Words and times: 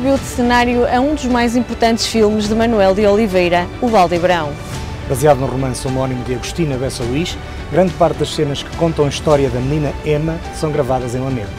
Serviu 0.00 0.16
de 0.16 0.24
cenário 0.24 0.86
a 0.88 0.98
um 0.98 1.14
dos 1.14 1.26
mais 1.26 1.54
importantes 1.54 2.06
filmes 2.06 2.48
de 2.48 2.54
Manuel 2.54 2.94
de 2.94 3.06
Oliveira, 3.06 3.66
O 3.82 3.86
Valdebrão. 3.86 4.48
Baseado 5.06 5.40
no 5.40 5.46
romance 5.46 5.86
homónimo 5.86 6.24
de 6.24 6.36
Agostina 6.36 6.78
Bessa 6.78 7.04
Luís, 7.04 7.36
grande 7.70 7.92
parte 7.92 8.16
das 8.16 8.34
cenas 8.34 8.62
que 8.62 8.74
contam 8.78 9.04
a 9.04 9.08
história 9.10 9.50
da 9.50 9.60
menina 9.60 9.92
Emma 10.02 10.40
são 10.54 10.72
gravadas 10.72 11.14
em 11.14 11.18
Lamego. 11.18 11.50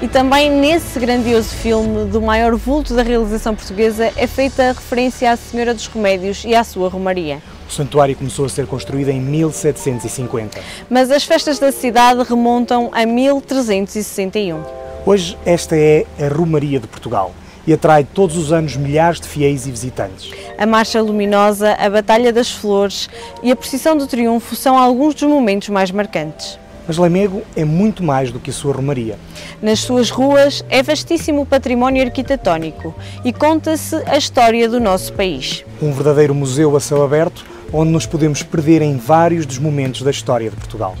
E 0.00 0.06
também 0.06 0.48
nesse 0.48 0.96
grandioso 1.00 1.48
filme, 1.48 2.04
do 2.04 2.22
maior 2.22 2.54
vulto 2.54 2.94
da 2.94 3.02
realização 3.02 3.52
portuguesa, 3.52 4.12
é 4.14 4.28
feita 4.28 4.70
referência 4.70 5.32
à 5.32 5.36
Senhora 5.36 5.74
dos 5.74 5.88
Remédios 5.88 6.44
e 6.44 6.54
à 6.54 6.62
sua 6.62 6.88
Romaria. 6.88 7.42
O 7.68 7.72
santuário 7.72 8.14
começou 8.14 8.44
a 8.44 8.48
ser 8.48 8.68
construído 8.68 9.08
em 9.08 9.20
1750. 9.20 10.60
Mas 10.88 11.10
as 11.10 11.24
festas 11.24 11.58
da 11.58 11.72
cidade 11.72 12.22
remontam 12.22 12.90
a 12.92 13.04
1361. 13.04 14.62
Hoje, 15.04 15.36
esta 15.44 15.76
é 15.76 16.06
a 16.20 16.32
Romaria 16.32 16.78
de 16.78 16.86
Portugal 16.86 17.34
e 17.68 17.72
atrai 17.74 18.02
todos 18.02 18.34
os 18.38 18.50
anos 18.50 18.78
milhares 18.78 19.20
de 19.20 19.28
fiéis 19.28 19.66
e 19.66 19.70
visitantes. 19.70 20.30
A 20.56 20.64
Marcha 20.64 21.02
Luminosa, 21.02 21.74
a 21.74 21.90
Batalha 21.90 22.32
das 22.32 22.50
Flores 22.50 23.10
e 23.42 23.52
a 23.52 23.56
Procissão 23.56 23.94
do 23.94 24.06
Triunfo 24.06 24.56
são 24.56 24.78
alguns 24.78 25.14
dos 25.14 25.28
momentos 25.28 25.68
mais 25.68 25.90
marcantes. 25.90 26.58
Mas 26.86 26.96
Lamego 26.96 27.42
é 27.54 27.66
muito 27.66 28.02
mais 28.02 28.32
do 28.32 28.40
que 28.40 28.48
a 28.48 28.52
sua 28.54 28.72
Romaria. 28.72 29.18
Nas 29.60 29.80
suas 29.80 30.08
ruas 30.08 30.64
é 30.70 30.82
vastíssimo 30.82 31.42
o 31.42 31.46
património 31.46 32.02
arquitetónico 32.02 32.94
e 33.22 33.34
conta-se 33.34 33.96
a 34.06 34.16
história 34.16 34.66
do 34.66 34.80
nosso 34.80 35.12
país. 35.12 35.62
Um 35.82 35.92
verdadeiro 35.92 36.34
museu 36.34 36.74
a 36.74 36.80
céu 36.80 37.04
aberto 37.04 37.44
onde 37.70 37.92
nos 37.92 38.06
podemos 38.06 38.42
perder 38.42 38.80
em 38.80 38.96
vários 38.96 39.44
dos 39.44 39.58
momentos 39.58 40.00
da 40.00 40.10
história 40.10 40.48
de 40.48 40.56
Portugal. 40.56 40.96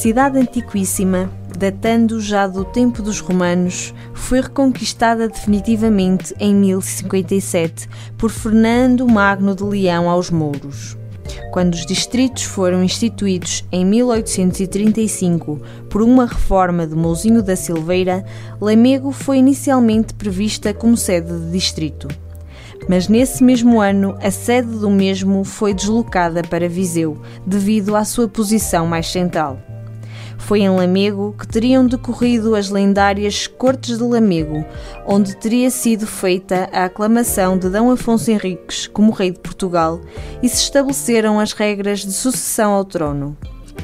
Cidade 0.00 0.38
antiquíssima, 0.38 1.30
datando 1.58 2.22
já 2.22 2.46
do 2.46 2.64
tempo 2.64 3.02
dos 3.02 3.20
romanos, 3.20 3.92
foi 4.14 4.40
reconquistada 4.40 5.28
definitivamente 5.28 6.34
em 6.40 6.54
1057 6.54 7.86
por 8.16 8.30
Fernando 8.30 9.06
Magno 9.06 9.54
de 9.54 9.62
Leão 9.62 10.08
aos 10.08 10.30
Mouros. 10.30 10.96
Quando 11.52 11.74
os 11.74 11.84
distritos 11.84 12.44
foram 12.44 12.82
instituídos 12.82 13.62
em 13.70 13.84
1835 13.84 15.60
por 15.90 16.00
uma 16.00 16.24
reforma 16.24 16.86
de 16.86 16.94
Mouzinho 16.94 17.42
da 17.42 17.54
Silveira, 17.54 18.24
Lamego 18.58 19.12
foi 19.12 19.36
inicialmente 19.36 20.14
prevista 20.14 20.72
como 20.72 20.96
sede 20.96 21.30
de 21.30 21.50
distrito 21.50 22.08
mas 22.88 23.08
nesse 23.08 23.44
mesmo 23.44 23.78
ano 23.78 24.16
a 24.22 24.30
sede 24.30 24.78
do 24.78 24.88
mesmo 24.88 25.44
foi 25.44 25.74
deslocada 25.74 26.42
para 26.42 26.66
Viseu, 26.66 27.20
devido 27.46 27.94
à 27.94 28.06
sua 28.06 28.26
posição 28.26 28.86
mais 28.86 29.06
central. 29.06 29.60
Foi 30.40 30.60
em 30.60 30.68
Lamego 30.68 31.34
que 31.38 31.46
teriam 31.46 31.86
decorrido 31.86 32.56
as 32.56 32.70
lendárias 32.70 33.46
Cortes 33.46 33.98
de 33.98 34.04
Lamego, 34.04 34.64
onde 35.06 35.36
teria 35.36 35.70
sido 35.70 36.06
feita 36.06 36.68
a 36.72 36.86
aclamação 36.86 37.56
de 37.56 37.70
D. 37.70 37.78
Afonso 37.78 38.30
Henriques 38.30 38.88
como 38.88 39.12
rei 39.12 39.30
de 39.30 39.38
Portugal 39.38 40.00
e 40.42 40.48
se 40.48 40.56
estabeleceram 40.56 41.38
as 41.38 41.52
regras 41.52 42.00
de 42.00 42.12
sucessão 42.12 42.72
ao 42.72 42.84
trono. 42.84 43.36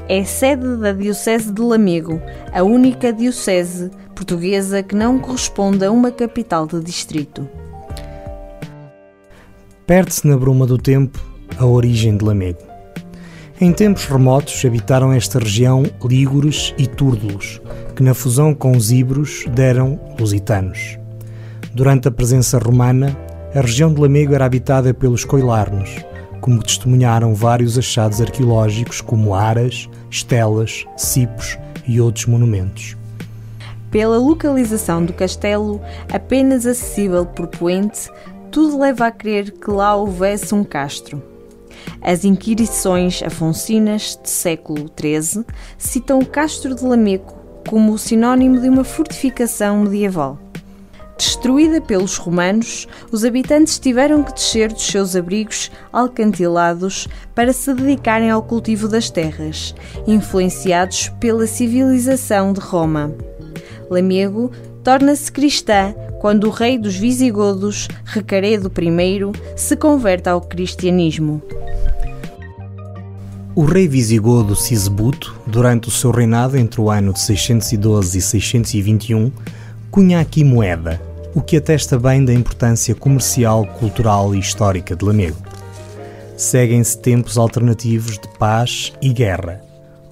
É 0.09 0.25
sede 0.25 0.77
da 0.77 0.93
Diocese 0.93 1.53
de 1.53 1.63
Lamego, 1.63 2.21
a 2.53 2.63
única 2.63 3.13
diocese 3.13 3.91
portuguesa 4.15 4.83
que 4.83 4.97
não 4.97 5.19
corresponde 5.19 5.85
a 5.85 5.93
uma 5.93 6.11
capital 6.11 6.67
de 6.67 6.81
distrito. 6.81 7.49
Perde-se 9.87 10.27
na 10.27 10.37
bruma 10.37 10.67
do 10.67 10.79
tempo 10.79 11.21
a 11.59 11.65
origem 11.65 12.17
de 12.17 12.25
Lamego. 12.25 12.66
Em 13.59 13.73
tempos 13.73 14.05
remotos 14.05 14.63
habitaram 14.67 15.15
esta 15.15 15.39
região 15.39 15.83
lígures 16.05 16.75
e 16.77 16.87
túrdulos, 16.87 17.59
que 17.95 18.03
na 18.03 18.13
fusão 18.13 18.55
com 18.55 18.77
os 18.77 18.93
íberos 18.93 19.47
deram 19.49 19.99
lusitanos. 20.21 20.99
Durante 21.73 22.07
a 22.07 22.11
presença 22.11 22.59
romana, 22.59 23.17
a 23.55 23.61
região 23.63 23.91
de 23.91 23.99
Lamego 23.99 24.35
era 24.35 24.45
habitada 24.45 24.93
pelos 24.93 25.25
coilarnos, 25.25 26.05
como 26.43 26.63
testemunharam 26.63 27.35
vários 27.35 27.79
achados 27.79 28.21
arqueológicos 28.21 29.01
como 29.01 29.35
aras, 29.35 29.89
estelas, 30.11 30.85
cipos 30.95 31.59
e 31.89 31.99
outros 31.99 32.27
monumentos. 32.27 32.95
Pela 33.91 34.19
localização 34.19 35.03
do 35.03 35.15
castelo, 35.15 35.81
apenas 36.13 36.67
acessível 36.67 37.25
por 37.25 37.47
poente, 37.47 38.11
tudo 38.51 38.79
leva 38.79 39.07
a 39.07 39.11
crer 39.11 39.51
que 39.51 39.71
lá 39.71 39.95
houvesse 39.97 40.55
um 40.55 40.63
castro. 40.63 41.36
As 42.01 42.25
inquirições 42.25 43.23
afonsinas 43.23 44.19
de 44.23 44.31
século 44.31 44.91
XIII 44.99 45.45
citam 45.79 46.19
o 46.19 46.27
Castro 46.27 46.75
de 46.75 46.85
Lameco 46.85 47.37
como 47.69 47.99
sinónimo 47.99 48.61
de 48.61 48.69
uma 48.69 48.85
fortificação 48.85 49.83
medieval. 49.83 50.39
Destruída 51.19 51.81
pelos 51.81 52.19
romanos, 52.19 52.87
os 53.11 53.25
habitantes 53.25 53.79
tiveram 53.79 54.23
que 54.23 54.35
descer 54.35 54.71
dos 54.71 54.87
seus 54.87 55.17
abrigos 55.17 55.71
alcantilados 55.91 57.09
para 57.35 57.55
se 57.55 57.73
dedicarem 57.73 58.31
ao 58.31 58.43
cultivo 58.43 58.87
das 58.87 59.09
terras, 59.09 59.75
influenciados 60.07 61.09
pela 61.19 61.47
civilização 61.47 62.53
de 62.53 62.61
Roma. 62.61 63.15
Lamego 63.89 64.51
torna-se 64.85 65.33
cristã 65.33 65.95
quando 66.27 66.49
o 66.49 66.51
rei 66.51 66.77
dos 66.77 66.97
visigodos, 66.97 67.87
Recaredo 68.05 68.69
I, 68.69 69.33
se 69.55 69.77
converte 69.77 70.29
ao 70.29 70.41
cristianismo. 70.41 71.41
O 73.55 73.65
rei 73.65 73.87
visigodo 73.87 74.57
Sisbuto, 74.57 75.37
durante 75.47 75.87
o 75.87 75.91
seu 75.93 76.11
reinado 76.11 76.59
entre 76.59 76.81
o 76.81 76.91
ano 76.91 77.13
de 77.13 77.21
612 77.21 78.19
e 78.19 78.21
621, 78.21 79.31
cunha 79.89 80.19
aqui 80.19 80.43
moeda, 80.43 81.01
o 81.33 81.41
que 81.41 81.59
atesta 81.59 81.97
bem 81.97 82.25
da 82.25 82.35
importância 82.35 82.93
comercial, 82.93 83.65
cultural 83.79 84.35
e 84.35 84.41
histórica 84.41 84.97
de 84.97 85.05
Lamego. 85.05 85.39
Seguem-se 86.37 86.99
tempos 86.99 87.39
alternativos 87.39 88.19
de 88.19 88.27
paz 88.37 88.93
e 89.01 89.13
guerra, 89.13 89.61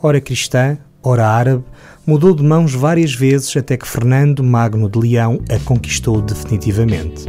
ora 0.00 0.20
cristã, 0.20 0.78
ora 1.04 1.26
árabe, 1.26 1.62
mudou 2.06 2.34
de 2.34 2.42
mãos 2.42 2.74
várias 2.74 3.14
vezes 3.14 3.54
até 3.56 3.76
que 3.76 3.86
Fernando 3.86 4.42
Magno 4.42 4.88
de 4.88 4.98
Leão 4.98 5.38
a 5.50 5.58
conquistou 5.60 6.20
definitivamente. 6.20 7.26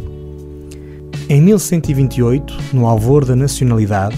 Em 1.27 1.41
1128, 1.41 2.57
no 2.73 2.87
alvor 2.87 3.25
da 3.25 3.35
nacionalidade, 3.35 4.17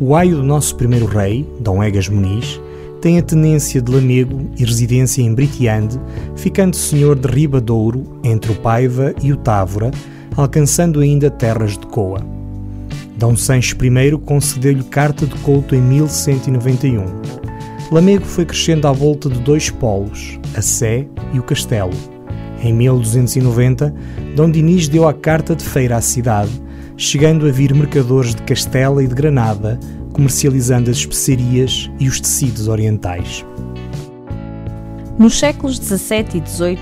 o 0.00 0.14
aio 0.14 0.36
do 0.36 0.42
nosso 0.42 0.74
primeiro 0.76 1.06
rei, 1.06 1.46
Dom 1.60 1.82
Egas 1.82 2.08
Muniz, 2.08 2.60
tem 3.00 3.18
a 3.18 3.22
tenência 3.22 3.80
de 3.80 3.92
Lamego 3.92 4.50
e 4.58 4.64
residência 4.64 5.22
em 5.22 5.34
Britiande, 5.34 6.00
ficando 6.34 6.74
senhor 6.74 7.16
de 7.16 7.28
Ribadouro, 7.28 8.18
entre 8.24 8.50
o 8.50 8.54
Paiva 8.56 9.14
e 9.22 9.32
o 9.32 9.36
Távora, 9.36 9.90
alcançando 10.36 11.00
ainda 11.00 11.30
terras 11.30 11.72
de 11.72 11.86
Coa. 11.86 12.20
Dom 13.16 13.36
Sancho 13.36 13.76
I 13.82 14.18
concedeu-lhe 14.18 14.84
carta 14.84 15.26
de 15.26 15.34
couto 15.36 15.74
em 15.74 15.80
1191. 15.80 17.45
Lamego 17.90 18.24
foi 18.24 18.44
crescendo 18.44 18.88
à 18.88 18.92
volta 18.92 19.28
de 19.28 19.38
dois 19.40 19.70
polos, 19.70 20.40
a 20.56 20.60
Sé 20.60 21.06
e 21.32 21.38
o 21.38 21.42
Castelo. 21.42 21.92
Em 22.60 22.72
1290, 22.72 23.94
Dom 24.34 24.50
Dinis 24.50 24.88
deu 24.88 25.06
a 25.06 25.14
carta 25.14 25.54
de 25.54 25.62
feira 25.62 25.96
à 25.96 26.00
cidade, 26.00 26.50
chegando 26.96 27.46
a 27.46 27.50
vir 27.52 27.72
mercadores 27.72 28.34
de 28.34 28.42
Castela 28.42 29.04
e 29.04 29.06
de 29.06 29.14
Granada, 29.14 29.78
comercializando 30.12 30.90
as 30.90 30.96
especiarias 30.96 31.88
e 32.00 32.08
os 32.08 32.20
tecidos 32.20 32.66
orientais. 32.66 33.44
Nos 35.16 35.38
séculos 35.38 35.76
XVII 35.76 36.42
e 36.42 36.48
XVIII, 36.48 36.78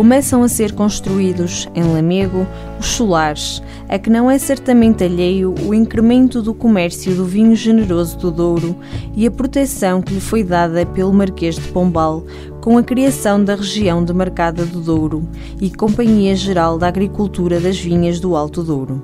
começam 0.00 0.42
a 0.42 0.48
ser 0.48 0.72
construídos 0.72 1.68
em 1.74 1.82
Lamego 1.82 2.46
os 2.80 2.86
solares, 2.86 3.62
a 3.86 3.98
que 3.98 4.08
não 4.08 4.30
é 4.30 4.38
certamente 4.38 5.04
alheio 5.04 5.54
o 5.66 5.74
incremento 5.74 6.40
do 6.40 6.54
comércio 6.54 7.14
do 7.14 7.26
vinho 7.26 7.54
generoso 7.54 8.16
do 8.16 8.30
Douro 8.30 8.74
e 9.14 9.26
a 9.26 9.30
proteção 9.30 10.00
que 10.00 10.14
lhe 10.14 10.20
foi 10.20 10.42
dada 10.42 10.86
pelo 10.86 11.12
Marquês 11.12 11.56
de 11.56 11.68
Pombal 11.68 12.24
com 12.62 12.78
a 12.78 12.82
criação 12.82 13.44
da 13.44 13.54
região 13.54 14.02
demarcada 14.02 14.64
do 14.64 14.80
Douro 14.80 15.22
e 15.60 15.68
Companhia 15.68 16.34
Geral 16.34 16.78
da 16.78 16.88
Agricultura 16.88 17.60
das 17.60 17.78
Vinhas 17.78 18.18
do 18.18 18.34
Alto 18.34 18.62
Douro. 18.62 19.02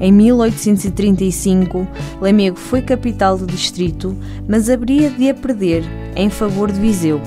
Em 0.00 0.10
1835, 0.10 1.86
Lamego 2.18 2.56
foi 2.56 2.80
capital 2.80 3.36
do 3.36 3.44
distrito, 3.44 4.16
mas 4.48 4.70
haveria 4.70 5.10
de 5.10 5.28
a 5.28 5.34
perder 5.34 5.84
em 6.16 6.30
favor 6.30 6.72
de 6.72 6.80
Viseu, 6.80 7.20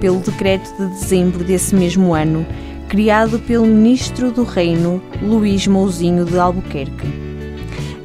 pelo 0.00 0.20
decreto 0.20 0.70
de 0.78 0.86
dezembro 0.88 1.44
desse 1.44 1.74
mesmo 1.74 2.14
ano, 2.14 2.46
criado 2.88 3.38
pelo 3.40 3.66
ministro 3.66 4.32
do 4.32 4.42
Reino, 4.42 5.02
Luís 5.22 5.66
Mouzinho 5.66 6.24
de 6.24 6.38
Albuquerque. 6.38 7.30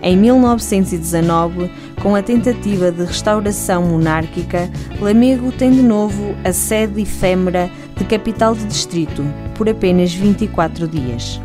Em 0.03 0.15
1919, 0.15 1.71
com 2.03 2.15
a 2.15 2.21
tentativa 2.21 2.91
de 2.91 3.03
restauração 3.03 3.81
monárquica, 3.81 4.69
Lamego 5.01 5.51
tem 5.51 5.71
de 5.71 5.81
novo 5.81 6.35
a 6.43 6.53
sede 6.53 7.01
efêmera 7.01 7.71
de 7.97 8.03
capital 8.03 8.53
de 8.53 8.65
distrito, 8.65 9.23
por 9.55 9.67
apenas 9.67 10.13
24 10.13 10.87
dias. 10.87 11.41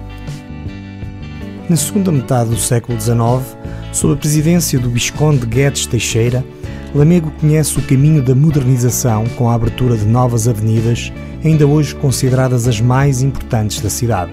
Na 1.69 1.77
segunda 1.77 2.13
metade 2.13 2.51
do 2.51 2.59
século 2.59 3.01
XIX, 3.01 3.57
sob 3.93 4.13
a 4.13 4.17
presidência 4.17 4.79
do 4.79 4.91
Visconde 4.91 5.47
Guedes 5.47 5.87
Teixeira, 5.87 6.45
Lamego 6.93 7.31
conhece 7.41 7.79
o 7.79 7.83
caminho 7.83 8.21
da 8.21 8.35
modernização 8.35 9.25
com 9.37 9.49
a 9.49 9.55
abertura 9.55 9.97
de 9.97 10.05
novas 10.05 10.49
avenidas, 10.49 11.13
ainda 11.45 11.65
hoje 11.65 11.95
consideradas 11.95 12.67
as 12.67 12.81
mais 12.81 13.23
importantes 13.23 13.81
da 13.81 13.89
cidade. 13.89 14.33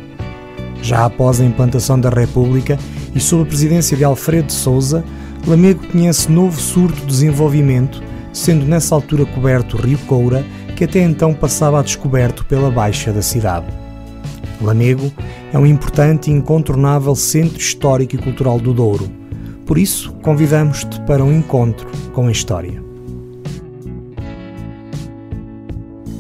Já 0.82 1.06
após 1.06 1.40
a 1.40 1.46
implantação 1.46 2.00
da 2.00 2.10
República 2.10 2.80
e 3.14 3.20
sob 3.20 3.44
a 3.44 3.46
presidência 3.46 3.96
de 3.96 4.04
Alfredo 4.04 4.52
Souza, 4.52 5.04
Lamego 5.46 5.86
conhece 5.88 6.32
novo 6.32 6.60
surto 6.60 7.00
de 7.02 7.06
desenvolvimento, 7.06 8.02
sendo 8.34 8.66
nessa 8.66 8.96
altura 8.96 9.26
coberto 9.26 9.78
o 9.78 9.82
Rio 9.82 10.00
Coura, 10.00 10.44
que 10.76 10.84
até 10.84 11.02
então 11.02 11.36
passava 11.36 11.80
a 11.80 11.84
descoberto 11.84 12.44
pela 12.46 12.72
baixa 12.72 13.14
da 13.14 13.22
cidade. 13.22 13.68
Lamego 14.60 15.12
é 15.54 15.60
um 15.60 15.66
importante 15.66 16.32
e 16.32 16.34
incontornável 16.34 17.16
centro 17.16 17.60
histórico 17.60 18.16
e 18.16 18.18
cultural 18.18 18.60
do 18.60 18.74
Douro. 18.74 19.27
Por 19.68 19.78
isso, 19.78 20.14
convidamos-te 20.24 20.98
para 21.02 21.22
um 21.22 21.32
encontro 21.32 21.92
com 22.14 22.28
a 22.28 22.32
história. 22.32 22.82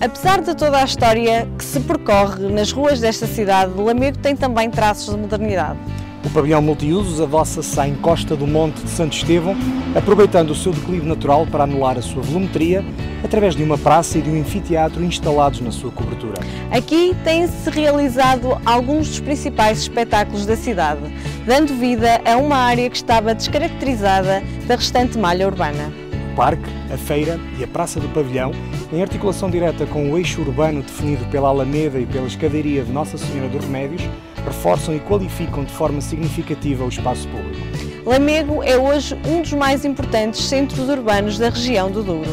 Apesar 0.01 0.41
de 0.41 0.53
toda 0.53 0.77
a 0.77 0.83
história 0.83 1.47
que 1.57 1.63
se 1.63 1.79
percorre 1.79 2.51
nas 2.51 2.73
ruas 2.73 2.99
desta 2.99 3.25
cidade, 3.25 3.71
Lamego 3.79 4.17
tem 4.17 4.35
também 4.35 4.69
traços 4.69 5.15
de 5.15 5.19
modernidade. 5.21 5.79
O 6.27 6.29
pavilhão 6.29 6.62
multiusos 6.62 7.21
adoça-se 7.21 7.79
à 7.79 7.88
encosta 7.88 8.35
do 8.35 8.45
Monte 8.45 8.83
de 8.83 8.89
Santo 8.89 9.15
Estevão, 9.15 9.56
aproveitando 9.95 10.51
o 10.51 10.56
seu 10.56 10.74
declive 10.74 11.07
natural 11.07 11.47
para 11.47 11.63
anular 11.63 11.97
a 11.97 12.01
sua 12.01 12.21
volumetria, 12.21 12.83
através 13.24 13.56
de 13.56 13.63
uma 13.63 13.77
praça 13.77 14.18
e 14.18 14.21
de 14.21 14.29
um 14.29 14.41
anfiteatro 14.41 15.01
instalados 15.01 15.62
na 15.62 15.71
sua 15.71 15.89
cobertura. 15.89 16.41
Aqui 16.69 17.15
têm-se 17.24 17.69
realizado 17.69 18.59
alguns 18.65 19.07
dos 19.07 19.19
principais 19.21 19.79
espetáculos 19.79 20.45
da 20.45 20.57
cidade, 20.57 21.00
dando 21.45 21.74
vida 21.74 22.19
a 22.25 22.35
uma 22.35 22.57
área 22.57 22.89
que 22.89 22.97
estava 22.97 23.33
descaracterizada 23.33 24.44
da 24.68 24.75
restante 24.75 25.18
malha 25.18 25.47
urbana. 25.47 25.94
O 26.33 26.35
parque, 26.35 26.69
a 26.94 26.97
feira 26.97 27.39
e 27.57 27.63
a 27.63 27.68
praça 27.68 28.01
do 28.01 28.09
pavilhão, 28.09 28.51
em 28.91 29.01
articulação 29.01 29.50
direta 29.50 29.85
com 29.85 30.12
o 30.12 30.18
eixo 30.18 30.41
urbano 30.41 30.81
definido 30.81 31.23
pela 31.27 31.47
Alameda 31.47 31.97
e 31.97 32.06
pela 32.06 32.27
escadaria 32.27 32.83
de 32.83 32.91
Nossa 32.91 33.18
Senhora 33.18 33.47
dos 33.47 33.63
Remédios, 33.63 34.03
reforçam 34.47 34.95
e 34.95 34.99
qualificam 34.99 35.63
de 35.63 35.71
forma 35.71 36.01
significativa 36.01 36.83
o 36.83 36.89
espaço 36.89 37.27
público. 37.27 37.67
Lamego 38.05 38.63
é 38.63 38.77
hoje 38.77 39.19
um 39.27 39.41
dos 39.41 39.53
mais 39.53 39.83
importantes 39.83 40.41
centros 40.41 40.88
urbanos 40.88 41.38
da 41.38 41.49
região 41.49 41.91
do 41.91 42.01
Douro. 42.01 42.29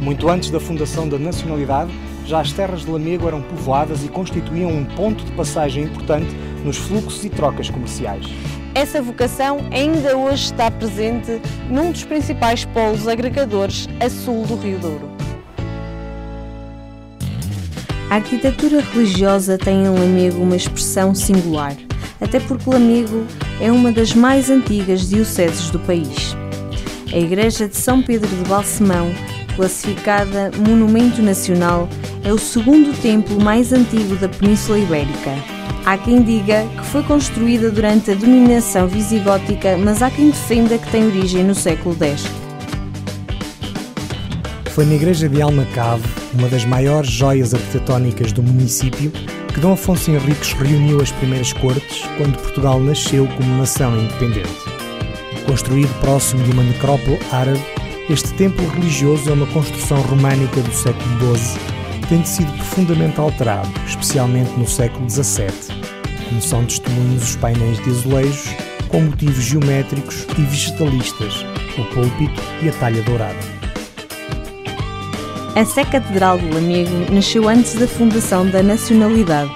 Muito 0.00 0.28
antes 0.28 0.50
da 0.50 0.58
fundação 0.58 1.08
da 1.08 1.18
nacionalidade, 1.18 1.90
já 2.24 2.40
as 2.40 2.52
terras 2.52 2.82
de 2.82 2.90
Lamego 2.90 3.26
eram 3.26 3.42
povoadas 3.42 4.04
e 4.04 4.08
constituíam 4.08 4.70
um 4.70 4.84
ponto 4.84 5.24
de 5.24 5.32
passagem 5.32 5.84
importante 5.84 6.34
nos 6.64 6.76
fluxos 6.76 7.24
e 7.24 7.28
trocas 7.30 7.68
comerciais. 7.68 8.26
Essa 8.74 9.02
vocação 9.02 9.58
ainda 9.70 10.16
hoje 10.16 10.44
está 10.44 10.70
presente 10.70 11.40
num 11.68 11.90
dos 11.90 12.04
principais 12.04 12.64
polos 12.66 13.08
agregadores 13.08 13.88
a 14.00 14.08
sul 14.08 14.46
do 14.46 14.56
Rio 14.56 14.78
Douro. 14.78 15.17
A 18.10 18.14
arquitetura 18.14 18.80
religiosa 18.80 19.58
tem 19.58 19.84
em 19.84 19.88
Lamego 19.88 20.42
uma 20.42 20.56
expressão 20.56 21.14
singular, 21.14 21.76
até 22.18 22.40
porque 22.40 22.70
Lamego 22.70 23.26
é 23.60 23.70
uma 23.70 23.92
das 23.92 24.14
mais 24.14 24.48
antigas 24.48 25.10
dioceses 25.10 25.68
do 25.68 25.78
país. 25.80 26.34
A 27.12 27.18
Igreja 27.18 27.68
de 27.68 27.76
São 27.76 28.00
Pedro 28.00 28.28
de 28.28 28.48
Balsemão, 28.48 29.10
classificada 29.54 30.50
Monumento 30.56 31.20
Nacional, 31.20 31.86
é 32.24 32.32
o 32.32 32.38
segundo 32.38 32.98
templo 33.02 33.38
mais 33.42 33.74
antigo 33.74 34.16
da 34.16 34.28
Península 34.28 34.78
Ibérica. 34.78 35.34
Há 35.84 35.98
quem 35.98 36.22
diga 36.22 36.66
que 36.78 36.86
foi 36.86 37.02
construída 37.02 37.70
durante 37.70 38.10
a 38.10 38.14
dominação 38.14 38.88
visigótica, 38.88 39.76
mas 39.76 40.02
há 40.02 40.10
quem 40.10 40.30
defenda 40.30 40.78
que 40.78 40.90
tem 40.90 41.06
origem 41.06 41.44
no 41.44 41.54
século 41.54 41.94
X. 41.94 42.24
Foi 44.78 44.86
na 44.86 44.94
igreja 44.94 45.28
de 45.28 45.42
Almacave, 45.42 46.08
uma 46.34 46.46
das 46.46 46.64
maiores 46.64 47.10
joias 47.10 47.52
arquitetónicas 47.52 48.30
do 48.30 48.44
município, 48.44 49.10
que 49.52 49.58
Dom 49.58 49.72
Afonso 49.72 50.08
Henriques 50.08 50.52
reuniu 50.52 51.02
as 51.02 51.10
primeiras 51.10 51.52
cortes 51.52 52.04
quando 52.16 52.40
Portugal 52.40 52.78
nasceu 52.78 53.26
como 53.26 53.56
nação 53.56 53.98
independente. 53.98 54.54
Construído 55.46 55.92
próximo 55.98 56.44
de 56.44 56.52
uma 56.52 56.62
necrópole 56.62 57.18
árabe, 57.32 57.60
este 58.08 58.32
templo 58.34 58.64
religioso 58.68 59.28
é 59.28 59.32
uma 59.32 59.48
construção 59.48 60.00
românica 60.02 60.60
do 60.60 60.72
século 60.72 61.36
XII, 61.36 61.58
tendo 62.08 62.24
sido 62.24 62.52
profundamente 62.52 63.18
alterado, 63.18 63.68
especialmente 63.84 64.52
no 64.52 64.68
século 64.68 65.10
XVII, 65.10 65.48
como 66.28 66.40
são 66.40 66.64
testemunhos 66.64 67.30
os 67.30 67.34
painéis 67.34 67.82
de 67.82 67.90
azulejos 67.90 68.54
com 68.86 69.00
motivos 69.00 69.42
geométricos 69.42 70.24
e 70.38 70.42
vegetalistas, 70.42 71.44
o 71.76 71.84
púlpito 71.92 72.40
e 72.62 72.68
a 72.68 72.72
talha 72.74 73.02
dourada. 73.02 73.58
A 75.58 75.64
Sé 75.64 75.84
Catedral 75.84 76.38
do 76.38 76.54
Lamego 76.54 77.12
nasceu 77.12 77.48
antes 77.48 77.74
da 77.74 77.88
fundação 77.88 78.48
da 78.48 78.62
nacionalidade, 78.62 79.50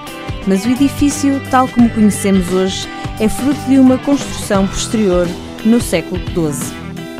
mas 0.45 0.65
o 0.65 0.69
edifício, 0.71 1.41
tal 1.49 1.65
como 1.65 1.89
conhecemos 1.91 2.51
hoje, 2.51 2.89
é 3.21 3.29
fruto 3.29 3.61
de 3.69 3.79
uma 3.79 3.97
construção 3.99 4.67
posterior 4.67 5.25
no 5.63 5.79
século 5.79 6.19
XII. 6.25 6.75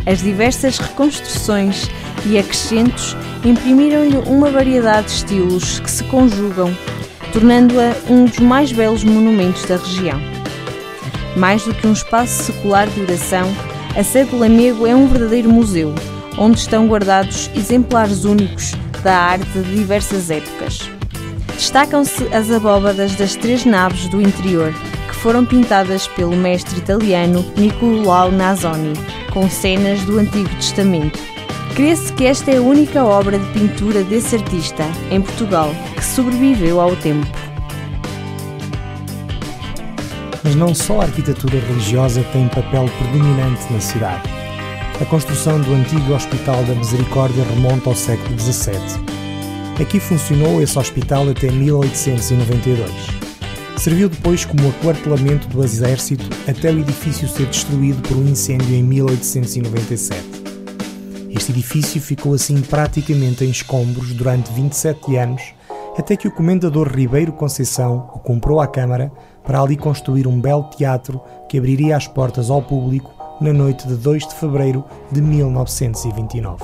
As 0.06 0.22
diversas 0.22 0.80
reconstruções 0.80 1.90
e 2.26 2.38
acrescentos 2.38 3.16
imprimiram-lhe 3.46 4.18
uma 4.28 4.50
variedade 4.50 5.08
de 5.08 5.14
estilos 5.14 5.80
que 5.80 5.90
se 5.90 6.04
conjugam, 6.04 6.76
tornando-a 7.32 7.96
um 8.10 8.26
dos 8.26 8.40
mais 8.40 8.74
belos 8.74 9.06
monumentos 9.06 9.64
da 9.64 9.78
região. 9.78 10.20
Mais 11.38 11.64
do 11.64 11.74
que 11.74 11.88
um 11.88 11.94
espaço 11.94 12.52
secular 12.52 12.90
de 12.90 13.00
oração, 13.00 13.50
a 13.96 14.04
sede 14.04 14.32
de 14.32 14.36
Lamego 14.36 14.86
é 14.86 14.94
um 14.94 15.08
verdadeiro 15.08 15.50
museu, 15.50 15.96
onde 16.38 16.60
estão 16.60 16.88
guardados 16.88 17.50
exemplares 17.56 18.26
únicos 18.26 18.74
da 19.04 19.18
arte 19.18 19.60
de 19.60 19.76
diversas 19.76 20.30
épocas. 20.30 20.90
Destacam-se 21.54 22.26
as 22.34 22.50
abóbadas 22.50 23.16
das 23.16 23.36
três 23.36 23.66
naves 23.66 24.08
do 24.08 24.22
interior, 24.22 24.74
que 25.08 25.16
foram 25.16 25.46
pintadas 25.46 26.08
pelo 26.08 26.36
mestre 26.36 26.80
italiano 26.80 27.46
Nicolau 27.56 28.32
Nazoni, 28.32 28.94
com 29.32 29.50
cenas 29.50 30.02
do 30.02 30.20
Antigo 30.20 30.50
Testamento. 30.56 31.20
Crê-se 31.76 32.14
que 32.14 32.26
esta 32.26 32.52
é 32.52 32.58
a 32.58 32.62
única 32.62 33.04
obra 33.04 33.40
de 33.40 33.46
pintura 33.52 34.04
desse 34.04 34.36
artista, 34.36 34.84
em 35.10 35.22
Portugal, 35.22 35.74
que 35.96 36.06
sobreviveu 36.06 36.80
ao 36.80 36.96
tempo. 36.96 37.26
Mas 40.44 40.56
não 40.56 40.76
só 40.76 41.00
a 41.00 41.06
arquitetura 41.06 41.58
religiosa 41.60 42.24
tem 42.34 42.48
papel 42.50 42.86
predominante 43.00 43.72
na 43.72 43.80
cidade. 43.80 44.43
A 45.02 45.06
construção 45.06 45.60
do 45.60 45.74
antigo 45.74 46.14
Hospital 46.14 46.64
da 46.66 46.76
Misericórdia 46.76 47.44
remonta 47.44 47.90
ao 47.90 47.96
século 47.96 48.40
XVII. 48.40 48.78
Aqui 49.82 50.00
funcionou 50.00 50.62
esse 50.62 50.78
hospital 50.78 51.28
até 51.30 51.50
1892. 51.52 52.92
Serviu 53.76 54.08
depois 54.08 54.46
como 54.46 54.70
aquartelamento 54.70 55.48
do 55.48 55.64
exército 55.64 56.24
até 56.48 56.72
o 56.72 56.80
edifício 56.80 57.28
ser 57.28 57.48
destruído 57.48 58.08
por 58.08 58.18
um 58.18 58.28
incêndio 58.28 58.76
em 58.76 58.84
1897. 58.84 60.24
Este 61.32 61.52
edifício 61.52 62.00
ficou 62.00 62.36
assim 62.36 62.62
praticamente 62.62 63.44
em 63.44 63.50
escombros 63.50 64.14
durante 64.14 64.54
27 64.54 65.18
anos, 65.18 65.42
até 65.98 66.16
que 66.16 66.28
o 66.28 66.32
comendador 66.32 66.88
Ribeiro 66.88 67.34
Conceição 67.34 68.12
o 68.14 68.20
comprou 68.20 68.62
à 68.62 68.68
Câmara 68.68 69.12
para 69.44 69.60
ali 69.60 69.76
construir 69.76 70.28
um 70.28 70.40
belo 70.40 70.70
teatro 70.70 71.20
que 71.50 71.58
abriria 71.58 71.98
as 71.98 72.08
portas 72.08 72.52
ao 72.52 72.62
público 72.62 73.23
na 73.44 73.52
noite 73.52 73.86
de 73.86 73.96
2 73.96 74.26
de 74.26 74.36
fevereiro 74.36 74.86
de 75.12 75.22
1929. 75.22 76.64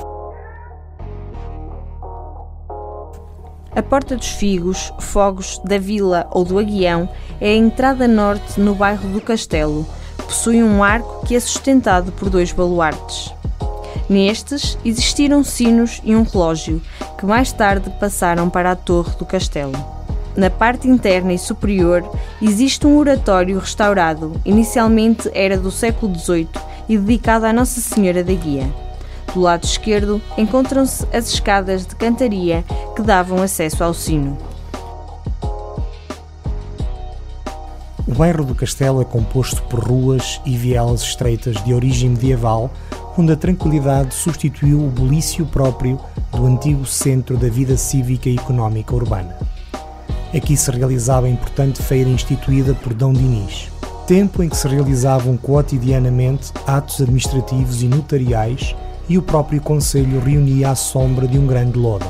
A 3.76 3.84
Porta 3.84 4.16
dos 4.16 4.30
Figos, 4.30 4.94
Fogos, 4.98 5.60
da 5.66 5.78
Vila 5.78 6.30
ou 6.32 6.46
do 6.46 6.58
Aguião 6.58 7.10
é 7.42 7.50
a 7.50 7.56
entrada 7.56 8.08
norte 8.08 8.62
no 8.62 8.74
bairro 8.74 9.10
do 9.10 9.20
Castelo. 9.20 9.86
Possui 10.20 10.64
um 10.64 10.82
arco 10.82 11.26
que 11.26 11.36
é 11.36 11.40
sustentado 11.42 12.14
por 12.14 12.30
dois 12.30 12.54
baluartes. 12.54 13.34
Nestes 14.10 14.78
existiram 14.86 15.44
sinos 15.44 16.00
e 16.06 16.16
um 16.16 16.24
relógio, 16.24 16.82
que 17.18 17.26
mais 17.26 17.52
tarde 17.52 17.90
passaram 18.00 18.50
para 18.50 18.72
a 18.72 18.76
torre 18.78 19.18
do 19.18 19.26
castelo. 19.26 19.74
Na 20.34 20.50
parte 20.50 20.88
interna 20.88 21.34
e 21.34 21.38
superior 21.38 22.10
existe 22.42 22.88
um 22.88 22.98
oratório 22.98 23.60
restaurado, 23.60 24.40
inicialmente 24.46 25.30
era 25.34 25.58
do 25.58 25.70
século 25.70 26.18
XVIII 26.18 26.69
e 26.90 26.98
dedicado 26.98 27.46
à 27.46 27.54
Nossa 27.54 27.80
Senhora 27.80 28.24
da 28.24 28.34
Guia. 28.34 28.68
Do 29.34 29.42
lado 29.42 29.64
esquerdo 29.64 30.20
encontram-se 30.36 31.06
as 31.16 31.32
escadas 31.32 31.86
de 31.86 31.96
cantaria 31.96 32.66
que 32.96 33.04
davam 33.04 33.44
acesso 33.44 33.84
ao 33.84 33.94
sino. 33.94 34.36
O 38.08 38.16
bairro 38.16 38.44
do 38.44 38.56
Castelo 38.56 39.02
é 39.02 39.06
composto 39.06 39.62
por 39.64 39.80
ruas 39.80 40.42
e 40.44 40.58
vielas 40.58 41.04
estreitas 41.04 41.64
de 41.64 41.76
origem 41.76 42.10
medieval, 42.10 42.72
onde 43.16 43.34
a 43.34 43.36
tranquilidade 43.36 44.16
substituiu 44.16 44.84
o 44.84 44.90
bulício 44.90 45.46
próprio 45.46 46.00
do 46.32 46.44
antigo 46.48 46.88
centro 46.88 47.38
da 47.38 47.48
vida 47.48 47.78
cívica 47.78 48.28
e 48.28 48.36
económica 48.36 48.96
urbana. 48.96 49.38
Aqui 50.36 50.58
se 50.58 50.72
realizava 50.72 51.28
a 51.28 51.30
importante 51.30 51.84
feira 51.84 52.10
instituída 52.10 52.74
por 52.74 52.96
Dom 52.96 53.14
Dinis, 53.14 53.70
tempo 54.10 54.42
em 54.42 54.50
que 54.50 54.58
se 54.58 54.68
realizavam 54.68 55.38
cotidianamente 55.38 56.52
atos 56.66 57.00
administrativos 57.00 57.84
e 57.84 57.88
notariais 57.88 58.76
e 59.08 59.20
o 59.20 59.22
próprio 59.22 59.62
Conselho 59.62 60.20
reunia 60.20 60.72
à 60.72 60.76
sombra 60.76 61.28
de 61.28 61.38
um 61.38 61.46
grande 61.46 61.78
lodo. 61.78 62.08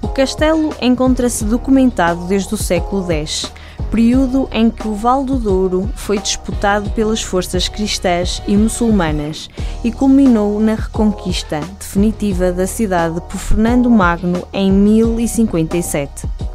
O 0.00 0.06
castelo 0.06 0.72
encontra-se 0.80 1.44
documentado 1.44 2.26
desde 2.26 2.54
o 2.54 2.56
século 2.56 3.10
X, 3.10 3.52
período 3.90 4.48
em 4.52 4.70
que 4.70 4.86
o 4.86 4.94
Val 4.94 5.24
do 5.24 5.36
Douro 5.36 5.90
foi 5.96 6.20
disputado 6.20 6.90
pelas 6.90 7.20
forças 7.20 7.68
cristãs 7.68 8.40
e 8.46 8.56
muçulmanas 8.56 9.50
e 9.82 9.90
culminou 9.90 10.60
na 10.60 10.76
reconquista 10.76 11.58
definitiva 11.76 12.52
da 12.52 12.68
cidade 12.68 13.20
por 13.22 13.36
Fernando 13.36 13.90
Magno 13.90 14.46
em 14.52 14.70
1057. 14.70 16.49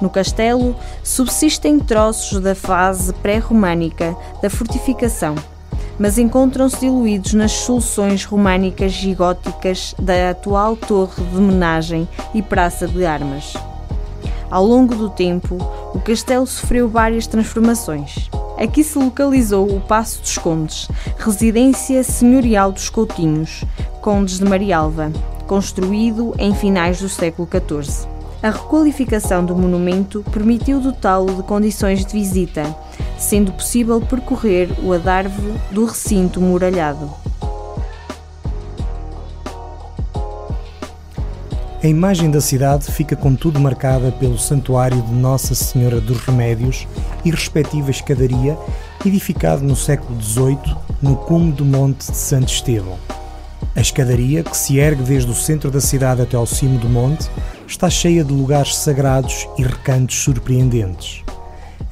No 0.00 0.10
castelo 0.10 0.74
subsistem 1.02 1.78
troços 1.78 2.40
da 2.40 2.54
fase 2.54 3.12
pré-românica 3.14 4.16
da 4.42 4.50
fortificação, 4.50 5.34
mas 5.98 6.18
encontram-se 6.18 6.80
diluídos 6.80 7.34
nas 7.34 7.52
soluções 7.52 8.24
românicas 8.24 9.00
e 9.02 9.14
góticas 9.14 9.94
da 9.98 10.30
atual 10.30 10.76
torre 10.76 11.22
de 11.22 11.36
homenagem 11.36 12.08
e 12.34 12.42
praça 12.42 12.86
de 12.86 13.04
armas. 13.04 13.54
Ao 14.50 14.64
longo 14.64 14.94
do 14.94 15.08
tempo, 15.08 15.56
o 15.94 16.00
castelo 16.00 16.46
sofreu 16.46 16.88
várias 16.88 17.26
transformações. 17.26 18.28
Aqui 18.56 18.84
se 18.84 18.96
localizou 18.98 19.68
o 19.68 19.80
Passo 19.80 20.20
dos 20.20 20.38
Condes, 20.38 20.88
residência 21.18 22.04
senhorial 22.04 22.70
dos 22.70 22.88
Coutinhos, 22.88 23.64
Condes 24.00 24.38
de 24.38 24.44
Marialva, 24.44 25.10
construído 25.46 26.34
em 26.38 26.54
finais 26.54 27.00
do 27.00 27.08
século 27.08 27.48
XIV. 27.48 28.13
A 28.44 28.50
requalificação 28.50 29.42
do 29.42 29.56
monumento 29.56 30.22
permitiu 30.30 30.78
dotá-lo 30.78 31.34
de 31.34 31.42
condições 31.44 32.04
de 32.04 32.12
visita, 32.12 32.76
sendo 33.16 33.50
possível 33.50 34.02
percorrer 34.02 34.68
o 34.82 34.92
adarve 34.92 35.50
do 35.70 35.86
recinto 35.86 36.42
muralhado. 36.42 37.10
A 41.82 41.86
imagem 41.86 42.30
da 42.30 42.38
cidade 42.42 42.92
fica 42.92 43.16
contudo 43.16 43.58
marcada 43.58 44.12
pelo 44.12 44.36
santuário 44.38 45.00
de 45.00 45.12
Nossa 45.14 45.54
Senhora 45.54 45.98
dos 45.98 46.18
Remédios 46.18 46.86
e 47.24 47.30
respectiva 47.30 47.90
escadaria, 47.90 48.58
edificado 49.06 49.64
no 49.64 49.74
século 49.74 50.20
XVIII 50.20 50.76
no 51.00 51.16
cume 51.16 51.50
do 51.50 51.64
Monte 51.64 52.10
de 52.10 52.16
Santo 52.18 52.48
Estevão. 52.48 52.98
A 53.74 53.80
escadaria, 53.80 54.44
que 54.44 54.56
se 54.56 54.78
ergue 54.78 55.02
desde 55.02 55.30
o 55.30 55.34
centro 55.34 55.70
da 55.70 55.80
cidade 55.80 56.22
até 56.22 56.36
ao 56.36 56.46
cimo 56.46 56.78
do 56.78 56.88
monte, 56.88 57.28
está 57.66 57.88
cheia 57.88 58.24
de 58.24 58.32
lugares 58.32 58.76
sagrados 58.76 59.48
e 59.58 59.62
recantos 59.62 60.16
surpreendentes. 60.16 61.22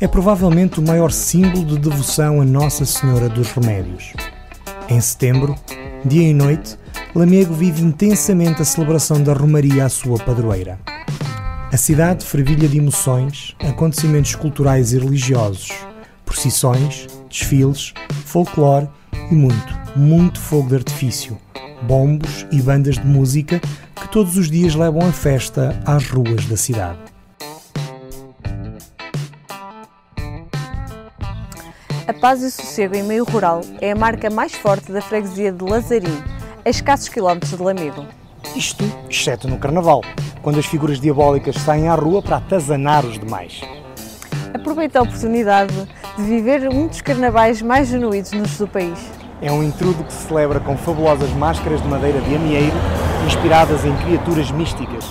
É 0.01 0.07
provavelmente 0.07 0.81
o 0.81 0.83
maior 0.83 1.13
símbolo 1.13 1.65
de 1.65 1.79
devoção 1.79 2.41
a 2.41 2.45
Nossa 2.45 2.85
Senhora 2.85 3.29
dos 3.29 3.51
Remédios. 3.53 4.13
Em 4.89 5.01
setembro, 5.01 5.55
dia 6.05 6.29
e 6.29 6.35
noite, 6.35 6.77
Lamego 7.15 7.55
vive 7.55 7.83
intensamente 7.83 8.63
a 8.63 8.65
celebração 8.65 9.23
da 9.23 9.33
Romaria 9.33 9.85
à 9.85 9.89
sua 9.89 10.19
padroeira. 10.19 10.79
A 11.71 11.77
cidade 11.77 12.25
fervilha 12.25 12.69
de 12.69 12.79
emoções, 12.79 13.55
acontecimentos 13.61 14.35
culturais 14.35 14.93
e 14.93 14.99
religiosos, 14.99 15.71
procissões, 16.25 17.07
desfiles, 17.31 17.95
folclore 18.27 18.89
e 19.31 19.35
muito, 19.35 19.79
muito 19.97 20.41
fogo 20.41 20.69
de 20.69 20.77
artifício, 20.77 21.39
bombos 21.83 22.47
e 22.51 22.61
bandas 22.61 22.97
de 22.97 23.07
música 23.07 23.61
todos 24.13 24.37
os 24.37 24.51
dias 24.51 24.75
levam 24.75 25.09
a 25.09 25.11
festa 25.11 25.75
às 25.87 26.07
ruas 26.11 26.45
da 26.45 26.55
cidade. 26.55 26.99
A 32.07 32.13
paz 32.21 32.43
e 32.43 32.47
o 32.47 32.51
sossego 32.51 32.95
em 32.95 33.03
meio 33.03 33.25
rural 33.25 33.63
é 33.81 33.93
a 33.93 33.97
marca 33.97 34.29
mais 34.29 34.53
forte 34.53 34.93
da 34.93 35.01
freguesia 35.01 35.51
de 35.51 35.65
Lazarim, 35.65 36.23
a 36.63 36.69
escassos 36.69 37.09
quilómetros 37.09 37.57
de 37.57 37.63
Lamego. 37.63 38.05
Isto, 38.55 38.85
exceto 39.09 39.49
no 39.49 39.57
Carnaval, 39.57 40.03
quando 40.43 40.59
as 40.59 40.67
figuras 40.67 41.01
diabólicas 41.01 41.57
saem 41.57 41.89
à 41.89 41.95
rua 41.95 42.21
para 42.21 42.37
atazanar 42.37 43.07
os 43.07 43.19
demais. 43.19 43.63
Aproveita 44.53 44.99
a 44.99 45.03
oportunidade 45.05 45.73
de 46.19 46.23
viver 46.23 46.69
um 46.69 46.87
dos 46.87 47.01
carnavais 47.01 47.63
mais 47.63 47.89
genuínos 47.89 48.33
nos 48.33 48.59
do 48.59 48.69
país. 48.69 48.99
É 49.41 49.51
um 49.51 49.63
intrudo 49.63 50.05
que 50.05 50.13
se 50.13 50.29
celebra 50.29 50.61
com 50.61 50.77
fabulosas 50.77 51.31
máscaras 51.31 51.81
de 51.81 51.89
madeira 51.89 52.21
de 52.21 52.37
amieiro, 52.37 52.77
inspiradas 53.25 53.85
em 53.85 53.95
criaturas 53.97 54.51
místicas. 54.51 55.05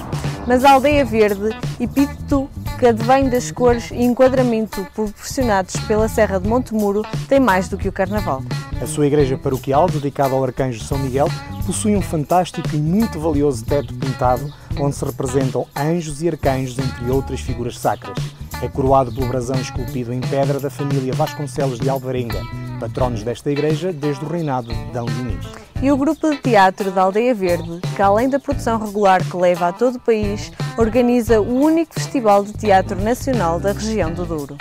Mas 0.47 0.65
a 0.65 0.71
Aldeia 0.71 1.05
Verde, 1.05 1.49
epíteto 1.79 2.49
que 2.79 2.87
advém 2.87 3.29
das 3.29 3.51
cores 3.51 3.91
e 3.91 4.03
enquadramento 4.03 4.85
proporcionados 4.95 5.75
pela 5.87 6.07
Serra 6.07 6.39
de 6.39 6.47
Montemuro, 6.47 7.03
tem 7.27 7.39
mais 7.39 7.69
do 7.69 7.77
que 7.77 7.87
o 7.87 7.91
Carnaval. 7.91 8.41
A 8.81 8.87
sua 8.87 9.05
igreja 9.05 9.37
paroquial, 9.37 9.87
dedicada 9.87 10.33
ao 10.33 10.43
Arcanjo 10.43 10.83
São 10.83 10.97
Miguel, 10.97 11.27
possui 11.65 11.95
um 11.95 12.01
fantástico 12.01 12.69
e 12.73 12.77
muito 12.77 13.19
valioso 13.19 13.63
teto 13.63 13.93
pintado, 13.93 14.51
onde 14.79 14.95
se 14.95 15.05
representam 15.05 15.67
anjos 15.77 16.23
e 16.23 16.27
arcanjos, 16.27 16.79
entre 16.79 17.11
outras 17.11 17.39
figuras 17.39 17.77
sacras. 17.77 18.17
É 18.61 18.67
coroado 18.67 19.11
pelo 19.11 19.27
brasão 19.27 19.55
esculpido 19.55 20.11
em 20.11 20.21
pedra 20.21 20.59
da 20.59 20.69
família 20.69 21.13
Vasconcelos 21.13 21.79
de 21.79 21.89
Alvarenga, 21.89 22.41
patronos 22.79 23.21
desta 23.21 23.51
igreja 23.51 23.93
desde 23.93 24.25
o 24.25 24.27
reinado 24.27 24.69
de 24.69 24.85
D. 24.85 25.05
Diniz. 25.15 25.60
E 25.81 25.91
o 25.91 25.97
grupo 25.97 26.29
de 26.29 26.37
teatro 26.37 26.91
da 26.91 27.01
Aldeia 27.01 27.33
Verde, 27.33 27.81
que 27.95 28.01
além 28.03 28.29
da 28.29 28.39
produção 28.39 28.77
regular 28.77 29.27
que 29.27 29.35
leva 29.35 29.69
a 29.69 29.73
todo 29.73 29.95
o 29.95 29.99
país, 29.99 30.51
organiza 30.77 31.41
o 31.41 31.59
único 31.59 31.95
festival 31.95 32.43
de 32.43 32.53
teatro 32.53 33.01
nacional 33.01 33.59
da 33.59 33.71
região 33.71 34.13
do 34.13 34.23
Douro. 34.23 34.57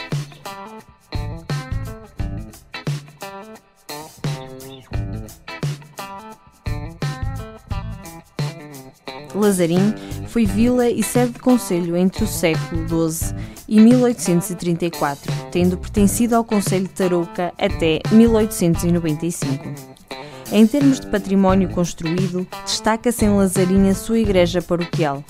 Lazarim 9.34 9.94
foi 10.28 10.46
vila 10.46 10.88
e 10.88 11.02
sede 11.02 11.32
de 11.32 11.38
conselho 11.38 11.96
entre 11.96 12.24
o 12.24 12.26
século 12.26 13.10
XII 13.10 13.36
e 13.68 13.78
1834, 13.78 15.30
tendo 15.52 15.76
pertencido 15.76 16.34
ao 16.34 16.44
Conselho 16.44 16.84
de 16.84 16.94
Tarouca 16.94 17.52
até 17.58 18.00
1895. 18.10 19.89
Em 20.52 20.66
termos 20.66 20.98
de 20.98 21.06
património 21.06 21.68
construído, 21.68 22.44
destaca-se 22.64 23.24
em 23.24 23.30
Lazarim 23.30 23.88
a 23.88 23.94
sua 23.94 24.18
igreja 24.18 24.60
paroquial. 24.60 25.22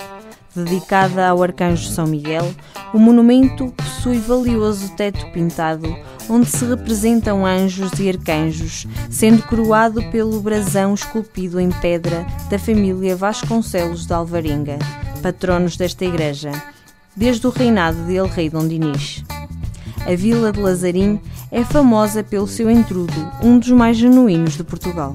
Dedicada 0.57 1.29
ao 1.29 1.43
Arcanjo 1.43 1.91
São 1.91 2.07
Miguel, 2.07 2.51
o 2.95 2.99
monumento 2.99 3.71
possui 3.77 4.19
valioso 4.19 4.97
teto 4.97 5.31
pintado, 5.31 5.95
onde 6.29 6.49
se 6.49 6.65
representam 6.65 7.45
anjos 7.45 7.93
e 8.01 8.09
arcanjos, 8.09 8.87
sendo 9.11 9.43
coroado 9.43 10.03
pelo 10.11 10.41
brasão 10.41 10.95
esculpido 10.95 11.61
em 11.61 11.71
pedra 11.71 12.27
da 12.49 12.59
família 12.59 13.15
Vasconcelos 13.15 14.07
de 14.07 14.15
Alvarenga, 14.15 14.79
patronos 15.23 15.77
desta 15.77 16.05
igreja, 16.05 16.51
desde 17.15 17.47
o 17.47 17.51
reinado 17.51 18.07
de 18.07 18.17
El 18.17 18.27
Rei 18.27 18.49
Dom 18.49 18.67
Dinis. 18.67 19.23
A 20.07 20.17
vila 20.17 20.51
de 20.51 20.59
Lazarim 20.59 21.21
é 21.51 21.63
famosa 21.63 22.25
pelo 22.25 22.49
seu 22.49 22.71
entrudo, 22.71 23.13
um 23.43 23.59
dos 23.59 23.71
mais 23.71 23.97
genuínos 23.97 24.57
de 24.57 24.65
Portugal. 24.65 25.15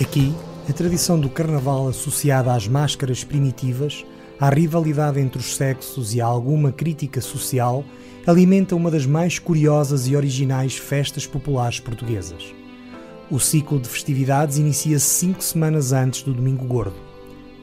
Aqui, 0.00 0.32
a 0.68 0.72
tradição 0.72 1.18
do 1.18 1.28
carnaval 1.28 1.88
associada 1.88 2.54
às 2.54 2.68
máscaras 2.68 3.24
primitivas, 3.24 4.04
à 4.40 4.48
rivalidade 4.48 5.20
entre 5.20 5.40
os 5.40 5.56
sexos 5.56 6.14
e 6.14 6.20
a 6.20 6.26
alguma 6.26 6.70
crítica 6.70 7.20
social 7.20 7.84
alimenta 8.26 8.76
uma 8.76 8.90
das 8.90 9.04
mais 9.04 9.38
curiosas 9.38 10.06
e 10.06 10.14
originais 10.14 10.76
festas 10.76 11.26
populares 11.26 11.80
portuguesas. 11.80 12.54
O 13.30 13.38
ciclo 13.38 13.80
de 13.80 13.88
festividades 13.88 14.58
inicia-se 14.58 15.04
cinco 15.04 15.42
semanas 15.42 15.92
antes 15.92 16.22
do 16.22 16.32
Domingo 16.32 16.64
Gordo. 16.64 16.96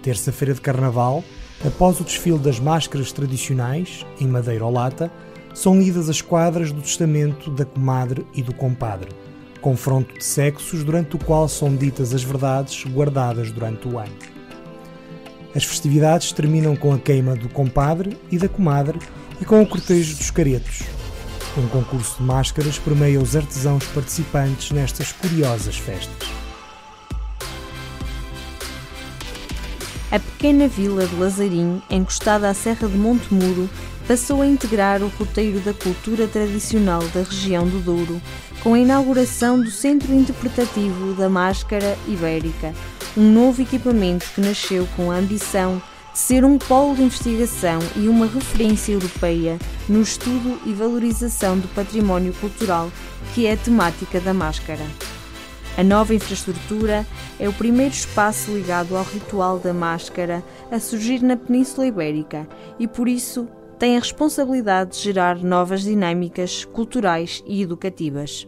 Terça-feira 0.03 0.53
de 0.53 0.61
Carnaval, 0.61 1.23
após 1.63 1.99
o 1.99 2.03
desfile 2.03 2.39
das 2.39 2.59
máscaras 2.59 3.11
tradicionais, 3.11 4.05
em 4.19 4.27
madeira 4.27 4.65
ou 4.65 4.71
lata, 4.71 5.11
são 5.53 5.79
lidas 5.79 6.09
as 6.09 6.21
quadras 6.21 6.71
do 6.71 6.81
testamento 6.81 7.51
da 7.51 7.63
comadre 7.63 8.25
e 8.33 8.41
do 8.41 8.53
compadre 8.53 9.09
confronto 9.65 10.13
de 10.13 10.23
sexos 10.23 10.83
durante 10.83 11.15
o 11.15 11.19
qual 11.19 11.49
são 11.49 11.75
ditas 11.75 12.13
as 12.13 12.21
verdades 12.21 12.85
guardadas 12.85 13.51
durante 13.51 13.87
o 13.87 13.97
ano. 13.97 14.13
As 15.55 15.63
festividades 15.63 16.31
terminam 16.31 16.75
com 16.75 16.93
a 16.93 16.99
queima 16.99 17.35
do 17.35 17.49
compadre 17.49 18.15
e 18.31 18.37
da 18.37 18.47
comadre 18.47 18.99
e 19.41 19.43
com 19.43 19.59
o 19.59 19.65
cortejo 19.65 20.17
dos 20.17 20.29
caretos. 20.29 20.83
Um 21.57 21.67
concurso 21.67 22.17
de 22.17 22.23
máscaras 22.23 22.77
permeia 22.77 23.19
os 23.19 23.35
artesãos 23.35 23.83
participantes 23.87 24.69
nestas 24.69 25.11
curiosas 25.13 25.77
festas. 25.77 26.44
A 30.15 30.19
pequena 30.19 30.65
vila 30.65 31.05
de 31.05 31.13
Lazarim, 31.17 31.81
encostada 31.89 32.49
à 32.49 32.53
Serra 32.53 32.87
de 32.87 32.97
Montemuro, 32.97 33.69
passou 34.07 34.41
a 34.41 34.47
integrar 34.47 35.03
o 35.03 35.09
roteiro 35.09 35.59
da 35.59 35.73
cultura 35.73 36.25
tradicional 36.25 37.01
da 37.09 37.21
região 37.21 37.67
do 37.67 37.79
Douro, 37.79 38.21
com 38.63 38.75
a 38.75 38.79
inauguração 38.79 39.59
do 39.59 39.69
Centro 39.69 40.13
Interpretativo 40.13 41.13
da 41.15 41.27
Máscara 41.27 41.97
Ibérica, 42.07 42.73
um 43.17 43.29
novo 43.29 43.61
equipamento 43.61 44.25
que 44.33 44.39
nasceu 44.39 44.87
com 44.95 45.11
a 45.11 45.15
ambição 45.15 45.81
de 46.13 46.19
ser 46.19 46.45
um 46.45 46.57
polo 46.57 46.95
de 46.95 47.03
investigação 47.03 47.79
e 47.97 48.07
uma 48.07 48.25
referência 48.25 48.93
europeia 48.93 49.59
no 49.89 50.01
estudo 50.01 50.61
e 50.65 50.71
valorização 50.71 51.59
do 51.59 51.67
património 51.75 52.31
cultural, 52.39 52.89
que 53.33 53.45
é 53.47 53.51
a 53.51 53.57
temática 53.57 54.21
da 54.21 54.33
máscara. 54.33 54.85
A 55.77 55.83
nova 55.83 56.15
infraestrutura 56.15 57.05
é 57.37 57.49
o 57.49 57.53
primeiro 57.53 57.93
espaço 57.93 58.51
ligado 58.51 58.95
ao 58.95 59.03
ritual 59.03 59.59
da 59.59 59.73
máscara 59.73 60.41
a 60.71 60.79
surgir 60.79 61.21
na 61.21 61.35
Península 61.35 61.85
Ibérica 61.85 62.47
e, 62.79 62.87
por 62.87 63.09
isso, 63.09 63.45
tem 63.77 63.97
a 63.97 63.99
responsabilidade 63.99 64.91
de 64.91 65.03
gerar 65.03 65.43
novas 65.43 65.81
dinâmicas 65.81 66.63
culturais 66.63 67.43
e 67.45 67.61
educativas. 67.61 68.47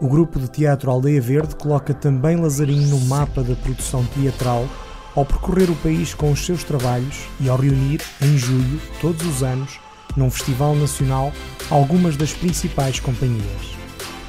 O 0.00 0.08
grupo 0.08 0.40
de 0.40 0.50
teatro 0.50 0.90
Aldeia 0.90 1.20
Verde 1.20 1.54
coloca 1.54 1.94
também 1.94 2.36
Lazarinho 2.36 2.88
no 2.88 3.00
mapa 3.06 3.44
da 3.44 3.54
produção 3.54 4.04
teatral 4.06 4.68
ao 5.14 5.24
percorrer 5.24 5.70
o 5.70 5.76
país 5.76 6.12
com 6.12 6.32
os 6.32 6.44
seus 6.44 6.64
trabalhos 6.64 7.28
e 7.40 7.48
ao 7.48 7.56
reunir, 7.56 8.00
em 8.20 8.36
julho, 8.36 8.80
todos 9.00 9.24
os 9.24 9.44
anos, 9.44 9.78
num 10.16 10.30
festival 10.30 10.74
nacional, 10.74 11.32
algumas 11.70 12.16
das 12.16 12.32
principais 12.32 13.00
companhias. 13.00 13.74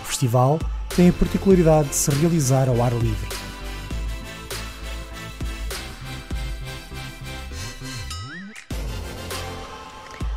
O 0.01 0.06
festival 0.06 0.60
tem 0.96 1.10
a 1.10 1.13
particularidade 1.13 1.89
de 1.89 1.96
se 1.96 2.12
realizar 2.12 2.70
ao 2.70 2.82
ar 2.82 2.94
livre. 2.94 3.46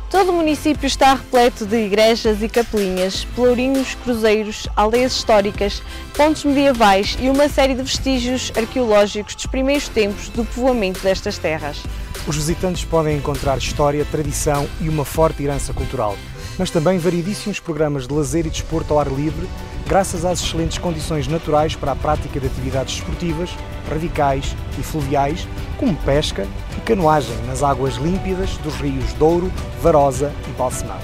Todo 0.09 0.31
o 0.31 0.33
município 0.33 0.85
está 0.85 1.13
repleto 1.13 1.65
de 1.65 1.85
igrejas 1.85 2.41
e 2.41 2.49
capelinhas, 2.49 3.23
pelourinhos, 3.35 3.95
cruzeiros, 3.95 4.67
aldeias 4.75 5.13
históricas, 5.13 5.81
pontos 6.13 6.43
medievais 6.43 7.15
e 7.21 7.29
uma 7.29 7.47
série 7.47 7.73
de 7.73 7.83
vestígios 7.83 8.51
arqueológicos 8.57 9.35
dos 9.35 9.45
primeiros 9.45 9.87
tempos 9.87 10.27
do 10.29 10.43
povoamento 10.43 10.99
destas 11.01 11.37
terras. 11.37 11.83
Os 12.27 12.35
visitantes 12.35 12.85
podem 12.85 13.17
encontrar 13.17 13.57
história, 13.57 14.05
tradição 14.05 14.67
e 14.79 14.89
uma 14.89 15.03
forte 15.03 15.43
herança 15.43 15.73
cultural, 15.73 16.15
mas 16.57 16.69
também 16.69 16.99
variedíssimos 16.99 17.59
programas 17.59 18.07
de 18.07 18.13
lazer 18.13 18.45
e 18.45 18.49
desporto 18.49 18.93
ao 18.93 18.99
ar 18.99 19.07
livre, 19.07 19.47
graças 19.87 20.25
às 20.25 20.39
excelentes 20.41 20.77
condições 20.77 21.27
naturais 21.27 21.75
para 21.75 21.93
a 21.93 21.95
prática 21.95 22.39
de 22.39 22.45
atividades 22.45 22.95
esportivas, 22.95 23.49
radicais 23.89 24.55
e 24.77 24.83
fluviais, 24.83 25.47
como 25.77 25.95
pesca 25.95 26.45
e 26.77 26.81
canoagem 26.81 27.35
nas 27.47 27.63
águas 27.63 27.95
límpidas 27.95 28.57
dos 28.57 28.75
rios 28.75 29.13
Douro, 29.13 29.51
Varosa 29.81 30.31
e 30.47 30.51
Balsemão. 30.51 30.99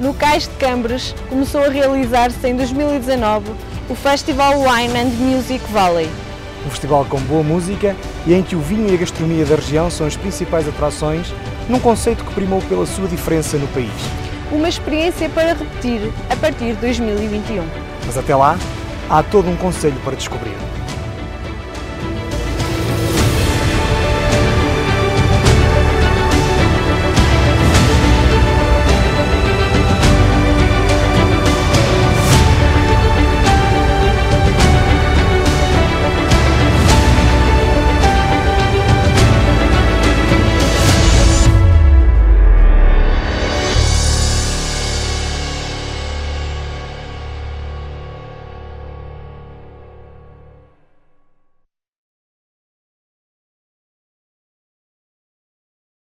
No 0.00 0.12
Cais 0.12 0.48
de 0.48 0.54
Cambres 0.56 1.14
começou 1.28 1.62
a 1.62 1.68
realizar-se 1.68 2.48
em 2.48 2.56
2019 2.56 3.52
o 3.88 3.94
Festival 3.94 4.54
Wine 4.58 4.98
and 4.98 5.10
Music 5.20 5.64
Valley. 5.72 6.10
Um 6.66 6.70
festival 6.70 7.04
com 7.04 7.20
boa 7.20 7.42
música 7.42 7.94
e 8.26 8.34
em 8.34 8.42
que 8.42 8.56
o 8.56 8.60
vinho 8.60 8.90
e 8.90 8.94
a 8.94 8.96
gastronomia 8.96 9.44
da 9.44 9.56
região 9.56 9.90
são 9.90 10.06
as 10.06 10.16
principais 10.16 10.66
atrações, 10.66 11.32
num 11.68 11.78
conceito 11.78 12.24
que 12.24 12.32
primou 12.34 12.62
pela 12.62 12.86
sua 12.86 13.06
diferença 13.06 13.56
no 13.58 13.68
país. 13.68 13.92
Uma 14.50 14.68
experiência 14.68 15.28
para 15.28 15.54
repetir 15.54 16.10
a 16.30 16.36
partir 16.36 16.74
de 16.74 16.80
2021. 16.80 17.64
Mas 18.06 18.16
até 18.16 18.34
lá, 18.34 18.58
há 19.10 19.22
todo 19.22 19.48
um 19.48 19.56
conselho 19.56 19.96
para 20.04 20.16
descobrir. 20.16 20.73